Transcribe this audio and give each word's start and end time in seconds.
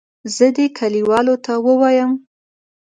زه 0.35 0.45
دې 0.55 0.65
کلیوالو 0.77 1.35
ته 1.45 1.53
ووایم. 1.65 2.11